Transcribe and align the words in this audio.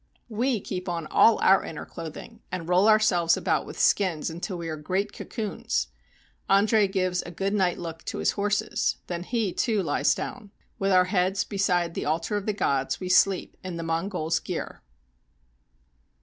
We 0.29 0.59
keep 0.61 0.89
on 0.89 1.05
all 1.11 1.37
our 1.43 1.63
inner 1.63 1.85
clothing, 1.85 2.41
and 2.51 2.67
roll 2.67 2.87
ourselves 2.89 3.37
about 3.37 3.67
with 3.67 3.79
skins 3.79 4.31
until 4.31 4.57
we 4.57 4.67
are 4.67 4.75
great 4.75 5.13
cocoons. 5.13 5.89
Andre 6.49 6.87
gives 6.87 7.21
a 7.21 7.29
good 7.29 7.53
night 7.53 7.77
look 7.77 8.03
to 8.05 8.17
his 8.17 8.31
horses; 8.31 8.95
then 9.05 9.21
he, 9.21 9.53
too, 9.53 9.83
lies 9.83 10.15
down. 10.15 10.49
With 10.79 10.91
our 10.91 11.05
heads 11.05 11.43
beside 11.43 11.93
the 11.93 12.05
altar 12.05 12.35
of 12.35 12.47
the 12.47 12.51
gods, 12.53 12.99
we 12.99 13.09
sleep, 13.09 13.55
in 13.63 13.77
the 13.77 13.83
Mongol's 13.83 14.39
gir. 14.39 14.81